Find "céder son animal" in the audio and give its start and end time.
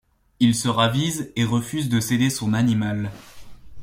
1.99-3.11